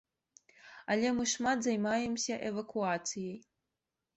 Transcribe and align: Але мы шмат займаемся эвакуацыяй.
Але 0.93 1.11
мы 1.17 1.27
шмат 1.33 1.61
займаемся 1.65 2.39
эвакуацыяй. 2.51 3.37